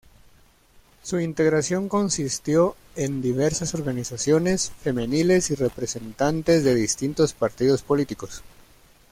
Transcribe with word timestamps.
Su 1.03 1.19
integración 1.19 1.87
consistió 1.87 2.75
en 2.95 3.21
diversas 3.21 3.75
organizaciones 3.75 4.71
femeniles 4.83 5.51
y 5.51 5.55
representantes 5.55 6.63
de 6.63 6.73
distintos 6.73 7.33
partidos 7.33 7.83
políticos. 7.83 8.41